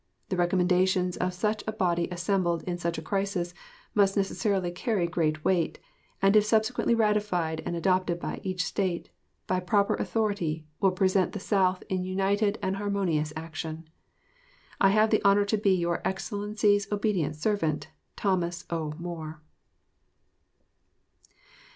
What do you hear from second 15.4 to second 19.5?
to be your Excellency's ob't serv't THOS. O. MOORE.